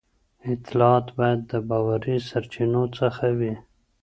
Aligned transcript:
اطلاعات 0.53 1.07
باید 1.17 1.39
د 1.51 1.53
باوري 1.67 2.17
سرچینو 2.29 2.83
څخه 2.97 3.25
وي. 3.39 3.53